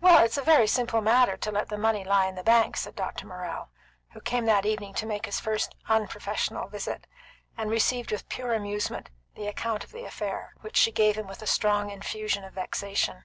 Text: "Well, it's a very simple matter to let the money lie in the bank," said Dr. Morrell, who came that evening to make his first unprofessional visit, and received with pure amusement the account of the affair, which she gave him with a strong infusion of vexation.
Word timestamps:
"Well, 0.00 0.22
it's 0.24 0.38
a 0.38 0.42
very 0.44 0.68
simple 0.68 1.00
matter 1.00 1.36
to 1.38 1.50
let 1.50 1.70
the 1.70 1.76
money 1.76 2.04
lie 2.04 2.26
in 2.26 2.36
the 2.36 2.44
bank," 2.44 2.76
said 2.76 2.94
Dr. 2.94 3.26
Morrell, 3.26 3.68
who 4.12 4.20
came 4.20 4.44
that 4.44 4.64
evening 4.64 4.94
to 4.94 5.06
make 5.06 5.26
his 5.26 5.40
first 5.40 5.74
unprofessional 5.88 6.68
visit, 6.68 7.08
and 7.58 7.68
received 7.68 8.12
with 8.12 8.28
pure 8.28 8.54
amusement 8.54 9.10
the 9.34 9.48
account 9.48 9.82
of 9.82 9.90
the 9.90 10.04
affair, 10.04 10.54
which 10.60 10.76
she 10.76 10.92
gave 10.92 11.16
him 11.16 11.26
with 11.26 11.42
a 11.42 11.48
strong 11.48 11.90
infusion 11.90 12.44
of 12.44 12.52
vexation. 12.54 13.24